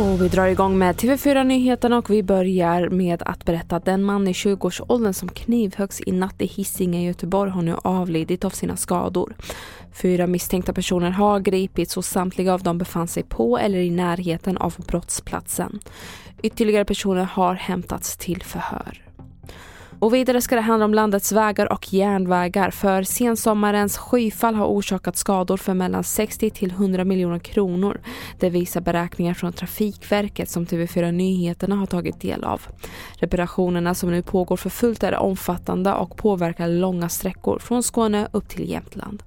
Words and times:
Och 0.00 0.22
vi 0.22 0.28
drar 0.28 0.46
igång 0.46 0.78
med 0.78 0.96
TV4-nyheterna 0.96 1.98
och 1.98 2.10
vi 2.10 2.22
börjar 2.22 2.88
med 2.88 3.22
att 3.22 3.44
berätta 3.44 3.76
att 3.76 3.84
den 3.84 4.02
man 4.02 4.28
i 4.28 4.32
20-årsåldern 4.32 5.12
som 5.12 5.28
knivhöggs 5.28 6.00
i 6.06 6.12
natt 6.12 6.42
i 6.42 6.46
Hisingen 6.46 7.00
i 7.00 7.06
Göteborg 7.06 7.50
har 7.50 7.62
nu 7.62 7.74
avlidit 7.84 8.44
av 8.44 8.50
sina 8.50 8.76
skador. 8.76 9.34
Fyra 9.92 10.26
misstänkta 10.26 10.72
personer 10.72 11.10
har 11.10 11.40
gripits 11.40 11.96
och 11.96 12.04
samtliga 12.04 12.54
av 12.54 12.62
dem 12.62 12.78
befann 12.78 13.08
sig 13.08 13.22
på 13.22 13.58
eller 13.58 13.78
i 13.78 13.90
närheten 13.90 14.56
av 14.56 14.74
brottsplatsen. 14.86 15.80
Ytterligare 16.42 16.84
personer 16.84 17.24
har 17.24 17.54
hämtats 17.54 18.16
till 18.16 18.42
förhör. 18.42 19.09
Och 20.00 20.14
vidare 20.14 20.40
ska 20.40 20.54
det 20.54 20.60
handla 20.60 20.84
om 20.84 20.94
landets 20.94 21.32
vägar 21.32 21.72
och 21.72 21.92
järnvägar 21.92 22.70
för 22.70 23.02
sensommarens 23.02 23.98
skyfall 23.98 24.54
har 24.54 24.66
orsakat 24.66 25.16
skador 25.16 25.56
för 25.56 25.74
mellan 25.74 26.04
60 26.04 26.50
till 26.50 26.70
100 26.70 27.04
miljoner 27.04 27.38
kronor. 27.38 28.00
Det 28.38 28.50
visar 28.50 28.80
beräkningar 28.80 29.34
från 29.34 29.52
Trafikverket 29.52 30.50
som 30.50 30.66
TV4 30.66 31.12
Nyheterna 31.12 31.76
har 31.76 31.86
tagit 31.86 32.20
del 32.20 32.44
av. 32.44 32.62
Reparationerna 33.12 33.94
som 33.94 34.10
nu 34.10 34.22
pågår 34.22 34.56
för 34.56 34.70
fullt 34.70 35.02
är 35.02 35.16
omfattande 35.16 35.94
och 35.94 36.16
påverkar 36.16 36.68
långa 36.68 37.08
sträckor 37.08 37.58
från 37.58 37.82
Skåne 37.82 38.28
upp 38.32 38.48
till 38.48 38.70
Jämtland. 38.70 39.22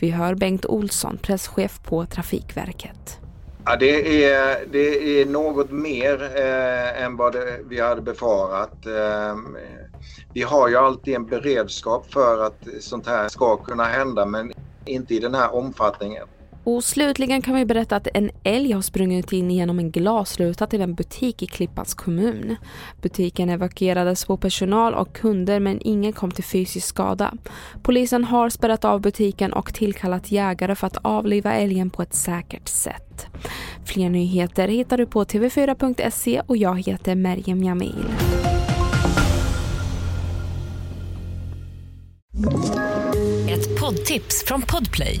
Vi 0.00 0.10
hör 0.10 0.34
Bengt 0.34 0.66
Olsson, 0.66 1.18
presschef 1.22 1.80
på 1.82 2.06
Trafikverket. 2.06 3.25
Ja, 3.68 3.76
det, 3.76 4.24
är, 4.24 4.66
det 4.66 5.20
är 5.20 5.26
något 5.26 5.70
mer 5.70 6.22
eh, 6.36 7.02
än 7.02 7.16
vad 7.16 7.32
det, 7.32 7.60
vi 7.68 7.80
hade 7.80 8.00
befarat. 8.00 8.86
Eh, 8.86 9.36
vi 10.32 10.42
har 10.42 10.68
ju 10.68 10.76
alltid 10.76 11.14
en 11.14 11.26
beredskap 11.26 12.12
för 12.12 12.42
att 12.42 12.66
sånt 12.80 13.06
här 13.06 13.28
ska 13.28 13.56
kunna 13.56 13.84
hända 13.84 14.26
men 14.26 14.52
inte 14.84 15.14
i 15.14 15.18
den 15.18 15.34
här 15.34 15.54
omfattningen. 15.54 16.26
Och 16.66 16.84
slutligen 16.84 17.42
kan 17.42 17.54
vi 17.54 17.64
berätta 17.64 17.96
att 17.96 18.08
en 18.14 18.30
älg 18.44 18.72
har 18.72 18.82
sprungit 18.82 19.32
in 19.32 19.50
genom 19.50 19.78
en 19.78 19.90
glasruta 19.90 20.66
till 20.66 20.80
en 20.80 20.94
butik 20.94 21.42
i 21.42 21.46
Klippans 21.46 21.94
kommun. 21.94 22.56
Butiken 23.02 23.50
evakuerades 23.50 24.24
på 24.24 24.36
personal 24.36 24.94
och 24.94 25.12
kunder 25.12 25.60
men 25.60 25.80
ingen 25.84 26.12
kom 26.12 26.30
till 26.30 26.44
fysisk 26.44 26.86
skada. 26.86 27.34
Polisen 27.82 28.24
har 28.24 28.50
spärrat 28.50 28.84
av 28.84 29.00
butiken 29.00 29.52
och 29.52 29.74
tillkallat 29.74 30.32
jägare 30.32 30.74
för 30.74 30.86
att 30.86 30.96
avliva 31.02 31.52
älgen 31.52 31.90
på 31.90 32.02
ett 32.02 32.14
säkert 32.14 32.68
sätt. 32.68 33.26
Fler 33.84 34.10
nyheter 34.10 34.68
hittar 34.68 34.98
du 34.98 35.06
på 35.06 35.24
tv4.se 35.24 36.42
och 36.46 36.56
jag 36.56 36.82
heter 36.82 37.14
Merjem 37.14 37.64
Jamil. 37.64 38.04
Ett 43.48 43.80
poddtips 43.80 44.44
från 44.46 44.62
Podplay. 44.62 45.20